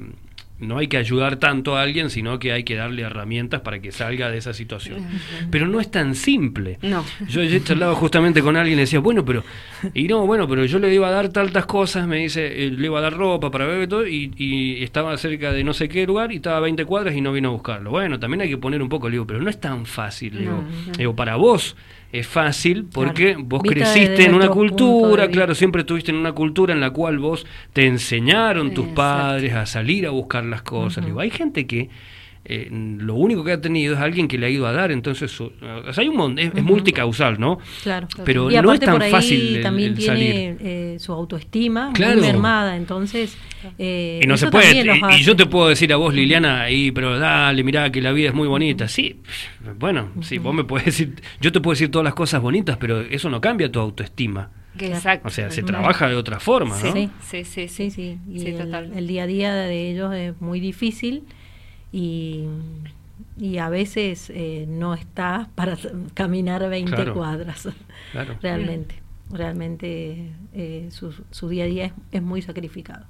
no 0.62 0.78
hay 0.78 0.86
que 0.86 0.96
ayudar 0.96 1.36
tanto 1.36 1.76
a 1.76 1.82
alguien, 1.82 2.08
sino 2.08 2.38
que 2.38 2.52
hay 2.52 2.64
que 2.64 2.76
darle 2.76 3.02
herramientas 3.02 3.60
para 3.60 3.80
que 3.80 3.92
salga 3.92 4.30
de 4.30 4.38
esa 4.38 4.54
situación. 4.54 5.06
Pero 5.50 5.66
no 5.66 5.80
es 5.80 5.90
tan 5.90 6.14
simple. 6.14 6.78
No. 6.82 7.04
Yo 7.28 7.42
he 7.42 7.62
charlado 7.62 7.94
justamente 7.96 8.42
con 8.42 8.56
alguien 8.56 8.78
y 8.78 8.82
decía, 8.82 9.00
bueno, 9.00 9.24
pero, 9.24 9.44
y 9.92 10.04
no, 10.04 10.26
bueno, 10.26 10.48
pero 10.48 10.64
yo 10.64 10.78
le 10.78 10.92
iba 10.94 11.08
a 11.08 11.10
dar 11.10 11.28
tantas 11.30 11.66
cosas, 11.66 12.06
me 12.06 12.18
dice, 12.18 12.64
eh, 12.66 12.70
le 12.70 12.86
iba 12.86 12.98
a 12.98 13.02
dar 13.02 13.14
ropa 13.14 13.50
para 13.50 13.66
beber 13.66 13.82
y 13.82 13.88
todo, 13.88 14.06
y, 14.06 14.82
estaba 14.82 15.16
cerca 15.16 15.52
de 15.52 15.64
no 15.64 15.72
sé 15.72 15.88
qué 15.88 16.06
lugar 16.06 16.32
y 16.32 16.36
estaba 16.36 16.58
a 16.58 16.60
20 16.60 16.84
cuadras 16.84 17.16
y 17.16 17.20
no 17.20 17.32
vino 17.32 17.48
a 17.48 17.52
buscarlo. 17.52 17.90
Bueno, 17.90 18.18
también 18.18 18.42
hay 18.42 18.48
que 18.48 18.58
poner 18.58 18.82
un 18.82 18.88
poco, 18.88 19.08
le 19.08 19.14
digo, 19.14 19.26
pero 19.26 19.40
no 19.40 19.50
es 19.50 19.60
tan 19.60 19.86
fácil, 19.86 20.38
digo, 20.38 20.64
digo 20.96 21.16
para 21.16 21.36
vos 21.36 21.76
es 22.12 22.26
fácil 22.26 22.84
porque 22.84 23.36
vos 23.38 23.62
creciste 23.62 24.26
en 24.26 24.34
una 24.34 24.48
cultura, 24.48 25.28
claro, 25.28 25.54
siempre 25.54 25.80
estuviste 25.80 26.10
en 26.10 26.18
una 26.18 26.32
cultura 26.32 26.74
en 26.74 26.80
la 26.80 26.90
cual 26.90 27.18
vos 27.18 27.46
te 27.72 27.86
enseñaron 27.86 28.74
tus 28.74 28.88
padres 28.88 29.54
a 29.54 29.64
salir 29.64 30.06
a 30.06 30.10
buscar 30.10 30.44
las 30.44 30.60
cosas. 30.62 31.04
Digo, 31.06 31.20
hay 31.20 31.30
gente 31.30 31.66
que 31.66 31.88
eh, 32.44 32.68
lo 32.72 33.14
único 33.14 33.44
que 33.44 33.52
ha 33.52 33.60
tenido 33.60 33.94
es 33.94 34.00
alguien 34.00 34.26
que 34.26 34.36
le 34.36 34.46
ha 34.46 34.50
ido 34.50 34.66
a 34.66 34.72
dar, 34.72 34.90
entonces 34.90 35.32
hay 35.96 36.08
un 36.08 36.38
es, 36.40 36.52
multicausal, 36.60 37.38
¿no? 37.38 37.58
Claro, 37.84 38.08
pero 38.24 38.50
no 38.50 38.72
es 38.72 38.80
tan 38.80 39.00
fácil 39.00 39.60
también 39.62 39.94
tiene 39.94 40.56
eh, 40.60 40.96
su 40.98 41.12
autoestima 41.12 41.90
muy 41.90 42.20
mermada, 42.20 42.76
entonces 42.76 43.38
eh, 43.78 44.18
y 44.20 44.26
no 44.26 44.36
se 44.36 44.48
puede 44.48 44.84
y, 45.16 45.22
yo 45.22 45.36
te 45.36 45.46
puedo 45.46 45.68
decir 45.68 45.92
a 45.92 45.96
vos 45.96 46.12
Liliana, 46.12 46.68
y 46.68 46.90
pero 46.90 47.16
dale, 47.16 47.62
mirá 47.62 47.92
que 47.92 48.02
la 48.02 48.10
vida 48.10 48.30
es 48.30 48.34
muy 48.34 48.48
bonita, 48.48 48.88
sí, 48.88 49.20
bueno, 49.78 50.10
sí, 50.20 50.38
vos 50.38 50.52
me 50.52 50.64
puedes 50.64 50.86
decir, 50.86 51.14
yo 51.40 51.52
te 51.52 51.60
puedo 51.60 51.74
decir 51.74 51.92
todas 51.92 52.04
las 52.04 52.14
cosas 52.14 52.42
bonitas, 52.42 52.76
pero 52.76 53.02
eso 53.02 53.30
no 53.30 53.40
cambia 53.40 53.70
tu 53.70 53.78
autoestima. 53.78 54.50
Exacto. 54.80 55.28
O 55.28 55.30
sea, 55.30 55.50
se 55.50 55.62
trabaja 55.62 56.08
de 56.08 56.16
otra 56.16 56.40
forma, 56.40 56.76
¿no? 56.82 56.92
Sí, 56.92 57.10
sí, 57.20 57.44
sí, 57.44 57.68
sí, 57.68 57.90
sí. 57.90 58.18
Y 58.26 58.46
el, 58.46 59.06
día 59.06 59.24
a 59.24 59.26
día 59.26 59.54
de 59.54 59.90
ellos 59.90 60.14
es 60.14 60.40
muy 60.40 60.60
difícil 60.60 61.24
y, 61.92 62.46
y 63.38 63.58
a 63.58 63.68
veces 63.68 64.30
eh, 64.34 64.64
no 64.68 64.94
está 64.94 65.48
para 65.54 65.76
caminar 66.14 66.68
20 66.68 67.12
cuadras, 67.12 67.68
realmente. 68.40 68.96
Realmente 69.30 70.30
eh, 70.52 70.88
su, 70.90 71.14
su, 71.30 71.48
día 71.48 71.64
a 71.64 71.66
día 71.66 71.92
es, 72.10 72.22
muy 72.22 72.42
sacrificado. 72.42 73.06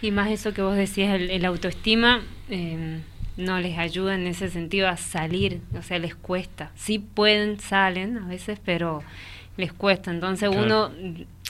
Y 0.00 0.12
más 0.12 0.30
eso 0.30 0.54
que 0.54 0.62
vos 0.62 0.76
decías, 0.76 1.20
el, 1.20 1.44
autoestima 1.44 2.22
em, 2.48 3.02
no 3.36 3.60
les 3.60 3.76
ayuda 3.76 4.14
en 4.14 4.26
ese 4.26 4.48
sentido 4.48 4.88
a 4.88 4.96
salir, 4.96 5.60
o 5.78 5.82
sea, 5.82 5.98
les 5.98 6.14
cuesta. 6.14 6.70
Sí 6.74 6.98
pueden, 6.98 7.60
salen 7.60 8.16
a 8.16 8.26
veces, 8.26 8.58
pero 8.64 9.02
les 9.58 9.74
cuesta. 9.74 10.10
Entonces 10.10 10.48
uno 10.48 10.90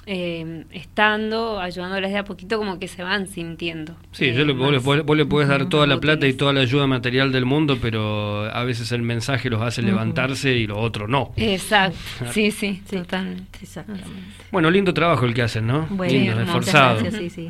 eh, 0.06 0.64
estando, 0.72 1.60
ayudándoles 1.60 2.12
de 2.12 2.18
a 2.18 2.24
poquito, 2.24 2.58
como 2.58 2.78
que 2.78 2.88
se 2.88 3.02
van 3.02 3.26
sintiendo. 3.26 3.94
Sí, 4.12 4.32
yo 4.32 4.44
le, 4.44 4.52
vos, 4.52 5.16
le, 5.16 5.26
puedes 5.26 5.48
dar 5.48 5.68
toda 5.68 5.86
la 5.86 6.00
plata 6.00 6.26
y 6.26 6.32
toda 6.32 6.52
la 6.52 6.60
ayuda 6.60 6.86
material 6.86 7.32
del 7.32 7.44
mundo, 7.44 7.78
pero 7.80 8.44
a 8.44 8.64
veces 8.64 8.92
el 8.92 9.02
mensaje 9.02 9.50
los 9.50 9.60
hace 9.60 9.82
levantarse 9.82 10.52
y 10.52 10.66
lo 10.66 10.78
otro 10.78 11.08
no. 11.08 11.32
Exacto, 11.36 11.98
sí, 12.32 12.50
sí, 12.50 12.82
totalmente. 12.90 13.58
Exactamente. 13.60 14.08
Bueno, 14.50 14.70
lindo 14.70 14.94
trabajo 14.94 15.26
el 15.26 15.34
que 15.34 15.42
hacen, 15.42 15.66
¿no? 15.66 15.86
lindo, 16.08 16.40
esforzado. 16.40 17.00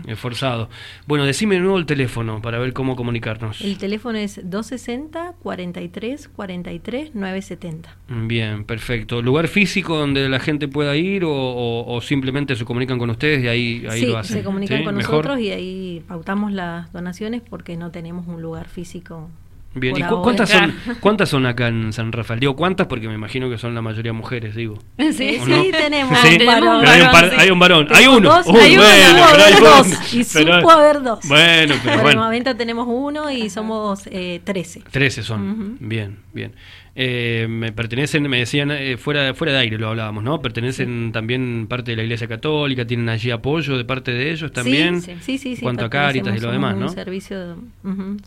Esforzado. 0.06 0.68
Bueno, 1.06 1.24
decime 1.26 1.56
de 1.56 1.60
nuevo 1.60 1.78
el 1.78 1.86
teléfono 1.86 2.42
para 2.42 2.58
ver 2.58 2.72
cómo 2.72 2.96
comunicarnos. 2.96 3.60
El 3.60 3.78
teléfono 3.78 4.18
es 4.18 4.40
260 4.42 5.34
43 5.42 6.28
43 6.28 7.14
970. 7.14 7.96
Bien, 8.26 8.64
perfecto. 8.64 9.22
¿Lugar 9.22 9.48
físico 9.48 9.96
donde 9.96 10.28
la 10.28 10.40
gente 10.40 10.66
pueda 10.66 10.96
ir 10.96 11.22
o 11.24 12.00
simplemente 12.02 12.37
se 12.46 12.64
comunican 12.64 12.98
con 12.98 13.10
ustedes 13.10 13.42
y 13.42 13.48
ahí, 13.48 13.86
ahí 13.88 14.06
lo 14.06 14.18
hacen. 14.18 14.38
se 14.38 14.44
comunican 14.44 14.84
con 14.84 14.94
nosotros 14.94 15.38
y 15.40 15.50
ahí 15.50 16.04
pautamos 16.06 16.52
las 16.52 16.92
donaciones 16.92 17.42
porque 17.42 17.76
no 17.76 17.90
tenemos 17.90 18.26
un 18.28 18.42
lugar 18.42 18.68
físico 18.68 19.28
Bien, 19.74 19.96
¿y 19.96 20.02
cuántas 20.02 20.50
son, 20.50 20.74
cuántas 21.00 21.28
son 21.28 21.46
acá 21.46 21.68
en 21.68 21.92
San 21.92 22.10
Rafael? 22.10 22.40
Digo 22.40 22.56
cuántas 22.56 22.86
porque 22.86 23.06
me 23.06 23.14
imagino 23.14 23.50
que 23.50 23.58
son 23.58 23.74
la 23.74 23.82
mayoría 23.82 24.12
mujeres, 24.12 24.54
digo. 24.54 24.78
Sí, 24.98 25.38
sí, 25.44 25.70
tenemos 25.72 26.12
un 26.12 26.46
varón. 26.46 26.86
hay, 26.86 27.00
un 27.00 27.08
hay, 27.38 27.50
un 27.50 27.58
varón, 27.58 27.88
hay 27.90 28.06
uno. 28.06 28.32
hay 28.34 28.76
uno, 28.76 28.84
hay 28.84 29.60
dos. 29.60 30.12
Y 30.14 30.24
supo 30.24 30.70
haber 30.70 31.02
dos. 31.02 31.20
Bueno, 31.28 31.74
pero 31.82 32.02
bueno. 32.02 32.10
En 32.10 32.18
el 32.18 32.24
momento 32.24 32.56
tenemos 32.56 32.86
uno 32.88 33.30
y 33.30 33.50
somos 33.50 34.06
eh, 34.06 34.40
trece. 34.44 34.82
Trece 34.90 35.22
son, 35.22 35.76
bien, 35.80 36.18
bien. 36.32 36.52
Eh, 37.00 37.46
me 37.48 37.70
pertenecen, 37.70 38.28
me 38.28 38.38
decían, 38.38 38.72
eh, 38.72 38.96
fuera, 38.96 39.32
fuera 39.32 39.52
de 39.52 39.60
aire 39.60 39.78
lo 39.78 39.86
hablábamos, 39.86 40.24
¿no? 40.24 40.42
Pertenecen 40.42 41.12
también 41.12 41.68
parte 41.68 41.92
de 41.92 41.96
la 41.96 42.02
Iglesia 42.02 42.26
Católica, 42.26 42.84
tienen 42.84 43.08
allí 43.08 43.30
apoyo 43.30 43.78
de 43.78 43.84
parte 43.84 44.10
de 44.10 44.32
ellos 44.32 44.50
también. 44.50 45.00
Sí, 45.00 45.14
sí, 45.20 45.38
sí. 45.38 45.54
sí 45.54 45.62
cuanto 45.62 45.84
a 45.84 45.90
Cáritas 45.90 46.36
y 46.36 46.40
lo 46.40 46.50
demás, 46.50 46.76
¿no? 46.76 46.88
servicio, 46.88 47.56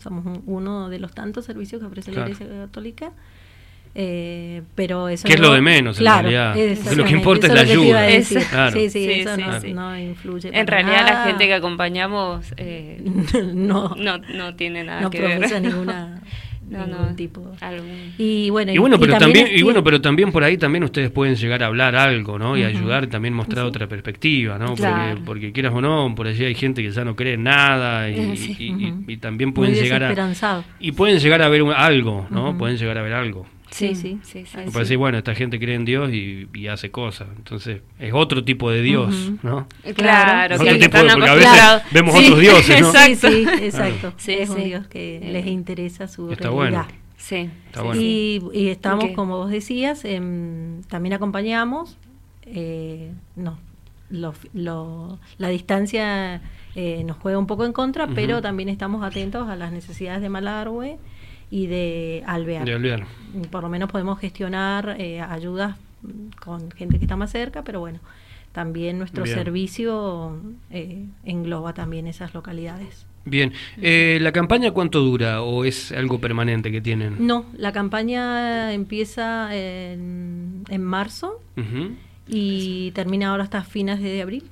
somos 0.02 0.38
uno 0.46 0.88
de 0.88 0.98
los 1.00 1.12
tantos 1.12 1.41
servicios 1.46 1.80
que 1.80 1.86
ofrece 1.86 2.12
la 2.12 2.22
Iglesia 2.22 2.46
Católica. 2.48 3.12
Eh, 3.94 4.62
pero 4.74 5.10
eso 5.10 5.28
que 5.28 5.34
es 5.34 5.40
lo 5.40 5.52
de 5.52 5.60
menos 5.60 5.98
en 5.98 6.06
realidad. 6.06 6.56
Lo 6.96 7.04
que 7.04 7.12
importa 7.12 7.46
es 7.48 7.52
la 7.52 7.60
ayuda. 7.60 8.08
sí, 8.72 8.88
sí, 8.88 9.10
eso 9.10 9.36
no, 9.74 9.98
influye 9.98 10.50
en 10.52 10.66
realidad 10.66 11.04
la 11.06 11.24
gente 11.26 11.46
que 11.46 11.54
acompañamos 11.54 12.54
eh, 12.56 13.02
no, 13.54 13.94
no, 13.96 14.16
no 14.18 14.54
tiene 14.54 14.84
nada 14.84 15.10
que 15.10 15.20
ver. 15.20 15.60
ninguna 15.60 16.21
no, 16.72 16.86
no, 16.86 17.14
tipo. 17.14 17.52
Y 18.16 18.48
bueno, 18.50 18.72
y 18.72 18.78
bueno 18.78 18.98
pero 18.98 19.18
también, 19.18 19.48
y 19.54 19.62
bueno, 19.62 19.84
pero 19.84 20.00
también 20.00 20.32
por 20.32 20.42
ahí 20.42 20.56
también 20.56 20.84
ustedes 20.84 21.10
pueden 21.10 21.36
llegar 21.36 21.62
a 21.62 21.66
hablar 21.66 21.94
algo, 21.94 22.38
¿no? 22.38 22.56
Y 22.56 22.64
ayudar 22.64 23.06
también 23.08 23.34
mostrar 23.34 23.66
otra 23.66 23.86
perspectiva, 23.86 24.58
¿no? 24.58 24.74
Porque, 24.74 25.22
porque 25.24 25.52
quieras 25.52 25.74
o 25.74 25.82
no, 25.82 26.14
por 26.14 26.26
allí 26.26 26.44
hay 26.44 26.54
gente 26.54 26.82
que 26.82 26.90
ya 26.90 27.04
no 27.04 27.14
cree 27.14 27.34
en 27.34 27.44
nada 27.44 28.08
y, 28.08 29.04
y, 29.06 29.16
también 29.18 29.52
pueden 29.52 29.74
llegar 29.74 30.02
a 30.02 30.64
y 30.80 30.92
pueden 30.92 31.18
llegar 31.18 31.42
a 31.42 31.48
ver 31.48 31.62
algo, 31.76 32.26
¿no? 32.30 32.56
Pueden 32.56 32.78
llegar 32.78 32.96
a 32.96 33.02
ver 33.02 33.12
algo. 33.12 33.46
Sí, 33.72 33.94
sí, 33.94 34.18
sí. 34.22 34.44
sí, 34.44 34.78
decir, 34.78 34.98
bueno, 34.98 35.16
esta 35.16 35.34
gente 35.34 35.58
cree 35.58 35.74
en 35.74 35.86
Dios 35.86 36.12
y, 36.12 36.68
hace 36.68 36.90
cosas. 36.90 37.28
Entonces, 37.36 37.80
es 37.98 38.12
otro 38.12 38.44
tipo 38.44 38.70
de 38.70 38.82
Dios, 38.82 39.32
¿no? 39.42 39.66
Claro, 39.96 40.56
otro 40.56 40.78
tipo 40.78 40.98
de, 40.98 41.10
porque 41.10 41.28
a 41.28 41.34
veces 41.34 41.82
vemos 41.90 42.14
otros 42.14 42.38
dioses, 42.38 42.80
¿no? 42.80 42.88
Exacto. 42.88 43.28
Sí, 43.28 43.46
exacto. 43.64 44.12
Sí, 44.18 44.32
es 44.32 44.50
un 44.50 44.62
Dios 44.62 44.86
que 44.86 45.20
les 45.32 45.46
interesa 45.46 46.06
su 46.06 46.30
Está 46.30 46.50
Bueno. 46.50 46.86
Sí. 47.16 47.50
Está 47.66 47.82
bueno. 47.82 48.00
Y, 48.00 48.42
y 48.52 48.68
estamos, 48.68 49.12
como 49.14 49.38
vos 49.38 49.50
decías, 49.50 50.02
también 50.02 51.12
acompañamos. 51.14 51.96
Eh, 52.44 53.10
no, 53.36 53.58
lo, 54.10 54.34
lo, 54.52 55.18
la 55.38 55.48
distancia 55.48 56.42
eh, 56.74 57.02
nos 57.04 57.16
juega 57.16 57.38
un 57.38 57.46
poco 57.46 57.64
en 57.64 57.72
contra, 57.72 58.06
pero 58.08 58.42
también 58.42 58.68
estamos 58.68 59.02
atentos 59.02 59.48
a 59.48 59.56
las 59.56 59.72
necesidades 59.72 60.20
de 60.20 60.28
Malargüe 60.28 60.98
y 61.52 61.66
de 61.66 62.24
Alvear. 62.26 63.06
Por 63.50 63.62
lo 63.62 63.68
menos 63.68 63.90
podemos 63.90 64.18
gestionar 64.18 64.96
eh, 64.98 65.20
ayudas 65.20 65.76
con 66.42 66.70
gente 66.70 66.98
que 66.98 67.04
está 67.04 67.14
más 67.14 67.30
cerca, 67.30 67.62
pero 67.62 67.78
bueno, 67.78 68.00
también 68.52 68.98
nuestro 68.98 69.26
servicio 69.26 70.40
eh, 70.70 71.04
engloba 71.24 71.74
también 71.74 72.06
esas 72.06 72.32
localidades. 72.32 73.06
Bien, 73.26 73.52
eh, 73.82 74.18
¿la 74.22 74.32
campaña 74.32 74.70
cuánto 74.70 75.00
dura 75.00 75.42
o 75.42 75.66
es 75.66 75.92
algo 75.92 76.18
permanente 76.20 76.72
que 76.72 76.80
tienen? 76.80 77.24
No, 77.26 77.44
la 77.54 77.70
campaña 77.72 78.72
empieza 78.72 79.54
en, 79.54 80.64
en 80.70 80.82
marzo 80.82 81.38
y 82.26 82.92
termina 82.92 83.28
ahora 83.28 83.44
hasta 83.44 83.62
fines 83.62 84.00
de 84.00 84.22
abril. 84.22 84.44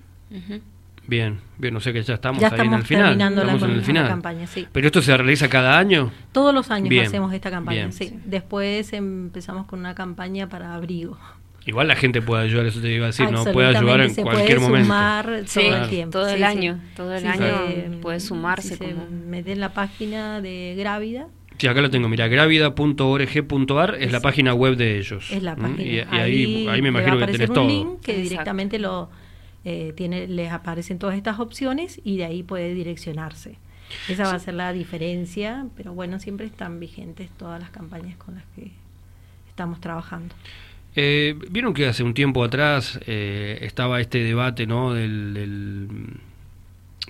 Bien, 1.10 1.40
bien, 1.58 1.74
no 1.74 1.80
sé 1.80 1.92
que 1.92 2.04
ya 2.04 2.14
estamos 2.14 2.40
ahí 2.40 2.66
en 2.68 2.72
el 2.72 2.84
final. 2.84 3.20
Estamos 3.20 3.62
en 3.64 3.70
el 3.70 3.82
final. 3.82 4.06
campaña, 4.06 4.46
sí. 4.46 4.68
¿Pero 4.70 4.86
esto 4.86 5.02
se 5.02 5.16
realiza 5.16 5.48
cada 5.48 5.76
año? 5.76 6.12
Todos 6.30 6.54
los 6.54 6.70
años 6.70 7.04
hacemos 7.04 7.34
esta 7.34 7.50
campaña, 7.50 7.90
sí. 7.90 8.16
Después 8.24 8.92
empezamos 8.92 9.66
con 9.66 9.80
una 9.80 9.96
campaña 9.96 10.48
para 10.48 10.72
abrigo. 10.72 11.18
Igual 11.66 11.88
la 11.88 11.96
gente 11.96 12.22
puede 12.22 12.44
ayudar, 12.44 12.64
eso 12.66 12.80
te 12.80 12.92
iba 12.92 13.06
a 13.06 13.08
decir, 13.08 13.28
¿no? 13.28 13.44
Puede 13.44 13.76
ayudar 13.76 14.02
en 14.02 14.14
cualquier 14.14 14.58
puede 14.58 14.60
momento. 14.60 14.86
Sumar 14.86 15.42
todo 15.52 15.76
el 15.76 15.88
tiempo. 15.88 16.12
Todo 16.12 16.28
el 16.28 16.44
año, 16.44 16.80
todo 16.94 17.16
el 17.16 17.26
año 17.26 18.00
puede 18.00 18.20
sumarse. 18.20 18.76
Se 18.76 18.94
mete 18.94 19.50
en 19.50 19.60
la 19.60 19.74
página 19.74 20.40
de 20.40 20.76
Grávida. 20.78 21.26
Sí, 21.58 21.66
acá 21.66 21.82
lo 21.82 21.90
tengo, 21.90 22.08
mira, 22.08 22.28
grávida.org.ar 22.28 23.96
es 23.98 24.12
la 24.12 24.20
página 24.20 24.54
web 24.54 24.76
de 24.76 24.96
ellos. 24.96 25.28
Es 25.30 25.42
la 25.42 25.56
página. 25.56 25.82
Y, 25.82 25.98
ahí, 25.98 26.68
ahí, 26.68 26.80
me 26.80 26.88
imagino 26.90 27.18
que 27.18 27.26
tenés 27.26 27.48
un 27.48 27.54
todo. 27.54 27.66
Link 27.66 28.00
que 28.00 28.16
directamente 28.16 28.78
lo 28.78 29.10
eh, 29.64 29.92
tiene, 29.96 30.26
les 30.26 30.52
aparecen 30.52 30.98
todas 30.98 31.16
estas 31.16 31.38
opciones 31.38 32.00
y 32.04 32.16
de 32.16 32.24
ahí 32.24 32.42
puede 32.42 32.74
direccionarse. 32.74 33.56
Esa 34.08 34.24
va 34.24 34.34
a 34.34 34.38
ser 34.38 34.54
la 34.54 34.72
diferencia, 34.72 35.66
pero 35.76 35.92
bueno, 35.92 36.20
siempre 36.20 36.46
están 36.46 36.78
vigentes 36.78 37.28
todas 37.36 37.60
las 37.60 37.70
campañas 37.70 38.16
con 38.16 38.36
las 38.36 38.44
que 38.54 38.70
estamos 39.48 39.80
trabajando. 39.80 40.34
Eh, 40.96 41.36
Vieron 41.50 41.74
que 41.74 41.86
hace 41.86 42.02
un 42.02 42.14
tiempo 42.14 42.42
atrás 42.42 42.98
eh, 43.06 43.58
estaba 43.62 44.00
este 44.00 44.22
debate 44.22 44.66
¿no? 44.66 44.92
del 44.94 46.20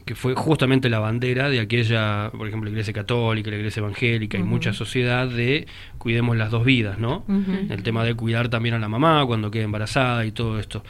que 0.05 0.15
fue 0.15 0.35
justamente 0.35 0.89
la 0.89 0.99
bandera 0.99 1.49
de 1.51 1.61
aquella, 1.61 2.31
por 2.37 2.47
ejemplo, 2.47 2.67
la 2.67 2.71
Iglesia 2.71 2.93
Católica, 2.93 3.51
la 3.51 3.57
Iglesia 3.57 3.81
Evangélica 3.81 4.39
y 4.39 4.43
mucha 4.43 4.73
sociedad 4.73 5.29
de 5.29 5.67
cuidemos 5.99 6.37
las 6.37 6.51
dos 6.51 6.65
vidas, 6.65 6.99
¿no? 6.99 7.25
El 7.69 7.83
tema 7.83 8.05
de 8.05 8.15
cuidar 8.15 8.49
también 8.49 8.75
a 8.75 8.79
la 8.79 8.89
mamá 8.89 9.25
cuando 9.27 9.51
queda 9.51 9.65
embarazada 9.65 10.25
y 10.25 10.33
todo 10.33 10.59
esto. 10.59 10.83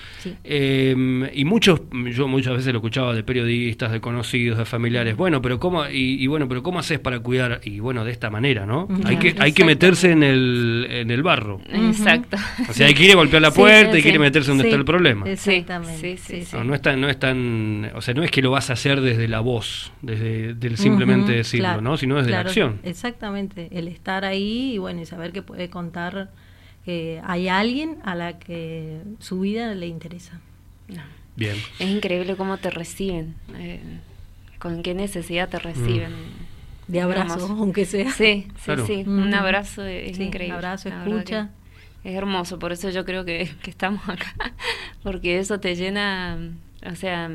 Em, 0.45 1.29
y 1.33 1.45
muchos, 1.45 1.81
yo 2.13 2.29
muchas 2.29 2.55
veces 2.57 2.73
lo 2.73 2.79
escuchaba 2.79 3.15
de 3.15 3.23
periodistas, 3.23 3.91
de 3.91 4.01
conocidos, 4.01 4.59
de 4.59 4.65
familiares, 4.65 5.17
bueno, 5.17 5.43
pero 5.43 5.59
cómo, 5.59 5.85
y, 5.87 6.27
bueno, 6.27 6.49
pero 6.49 6.63
cómo 6.63 6.79
haces 6.79 6.99
para 6.99 7.19
cuidar, 7.19 7.61
y 7.65 7.81
bueno, 7.81 8.05
de 8.05 8.13
esta 8.13 8.31
manera, 8.31 8.67
¿no? 8.67 8.87
Hay 9.05 9.17
que, 9.17 9.35
hay 9.39 9.53
que 9.53 9.65
meterse 9.65 10.13
en 10.13 10.23
el, 10.23 10.87
en 10.91 11.11
el 11.11 11.23
barro. 11.23 11.61
Exacto. 11.69 12.37
O 12.69 12.73
sea, 12.73 12.87
hay 12.87 12.95
que 12.95 13.05
ir 13.05 13.13
a 13.13 13.17
golpear 13.17 13.43
la 13.43 13.51
puerta 13.51 13.99
y 13.99 14.03
quiere 14.03 14.19
meterse 14.19 14.51
donde 14.51 14.65
está 14.65 14.77
el 14.77 14.85
problema. 14.85 15.29
Exactamente. 15.29 16.19
No, 16.53 16.65
no, 16.65 16.75
es 16.75 16.83
tan, 16.83 17.01
no 17.01 17.09
es 17.09 17.19
tan, 17.19 17.91
o 17.95 18.01
sea, 18.01 18.15
no 18.15 18.23
es 18.23 18.31
que 18.31 18.43
lo 18.43 18.51
vas 18.51 18.71
a 18.71 18.75
hacer 18.75 18.90
desde 18.99 19.29
la 19.29 19.41
voz, 19.41 19.93
desde 20.03 20.55
del 20.55 20.77
simplemente 20.77 21.33
decirlo, 21.33 21.81
¿no? 21.81 21.97
Sino 21.97 22.17
desde 22.17 22.31
la 22.31 22.41
acción. 22.41 22.81
Exactamente, 22.83 23.69
el 23.71 23.87
estar 23.87 24.25
ahí 24.25 24.73
y 24.75 24.79
bueno, 24.79 25.01
y 25.03 25.07
saber 25.07 25.31
que 25.31 25.43
puede 25.43 25.71
contar 25.71 26.31
que 26.85 27.21
hay 27.25 27.49
alguien 27.49 27.99
a 28.03 28.15
la 28.15 28.39
que 28.39 29.03
su 29.21 29.41
vida 29.41 29.75
le 29.75 29.87
interesa. 29.87 30.41
Bien. 31.37 31.57
Es 31.79 31.89
increíble 31.89 32.37
cómo 32.37 32.59
te 32.59 32.71
reciben, 32.71 33.35
eh, 33.57 33.81
con 34.59 34.83
qué 34.83 34.95
necesidad 34.95 35.49
te 35.49 35.59
reciben. 35.59 36.13
de 36.89 37.01
abrazo, 37.01 37.47
aunque 37.47 37.85
sea. 37.85 38.11
Sí, 38.11 38.49
sí, 38.65 38.73
sí. 38.87 39.05
Un 39.07 39.33
abrazo 39.33 39.85
es 39.85 40.19
increíble. 40.19 40.55
Un 40.55 40.65
abrazo, 40.65 40.89
escucha. 40.89 41.51
Es 42.03 42.15
hermoso, 42.15 42.59
por 42.59 42.73
eso 42.73 42.89
yo 42.91 43.05
creo 43.05 43.25
que, 43.27 43.51
que, 43.63 43.71
estamos 43.71 44.03
acá, 44.09 44.35
porque 45.03 45.39
eso 45.39 45.61
te 45.61 45.77
llena, 45.77 46.39
o 46.85 46.95
sea... 46.97 47.31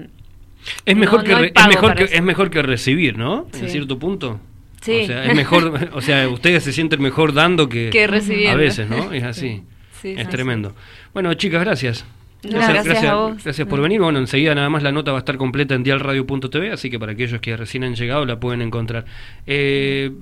Es 0.86 0.96
mejor, 0.96 1.24
que, 1.24 1.32
es 1.56 1.68
mejor, 1.68 1.96
que, 1.96 2.04
es 2.04 2.24
mejor 2.24 2.50
que 2.50 2.62
recibir, 2.62 3.18
¿no? 3.18 3.48
En 3.54 3.70
cierto 3.70 4.00
punto. 4.00 4.40
Sí. 4.82 5.02
O 5.04 5.06
sea, 5.08 5.26
es 5.26 5.36
mejor, 5.36 5.90
o 5.94 6.02
sea, 6.02 6.28
ustedes 6.30 6.64
se 6.64 6.74
sienten 6.74 7.02
mejor 7.02 7.34
dando 7.34 7.70
que, 7.70 7.90
que 7.90 8.08
recibiendo. 8.08 8.52
A 8.52 8.56
veces, 8.56 8.90
¿no? 8.90 9.12
Es 9.12 9.24
así. 9.24 9.64
Sí, 10.02 10.16
es 10.18 10.30
tremendo. 10.30 10.76
Bueno, 11.14 11.34
chicas, 11.34 11.62
gracias. 11.64 12.06
Gracias, 12.50 12.86
gracias, 12.86 13.44
gracias, 13.44 13.68
por 13.68 13.82
venir. 13.82 14.02
Bueno, 14.02 14.20
enseguida 14.20 14.54
nada 14.54 14.70
más 14.70 14.84
la 14.84 14.92
nota 14.92 15.12
va 15.12 15.18
a 15.18 15.20
estar 15.20 15.38
completa 15.38 15.76
en 15.76 15.84
dialradio.tv, 15.84 16.72
así 16.72 16.90
que 16.90 17.00
para 17.00 17.14
aquellos 17.14 17.42
que 17.42 17.58
recién 17.58 17.84
han 17.84 17.96
llegado 17.96 18.26
la 18.26 18.40
pueden 18.40 18.62
encontrar. 18.62 19.06
Eh, 19.48 20.12